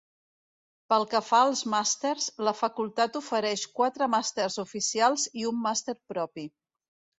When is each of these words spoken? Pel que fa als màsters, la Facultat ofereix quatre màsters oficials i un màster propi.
Pel 0.93 1.03
que 1.11 1.19
fa 1.25 1.41
als 1.49 1.61
màsters, 1.73 2.29
la 2.47 2.55
Facultat 2.61 3.21
ofereix 3.21 3.67
quatre 3.81 4.09
màsters 4.17 4.59
oficials 4.67 5.29
i 5.43 5.49
un 5.53 5.63
màster 5.69 5.99
propi. 6.15 6.51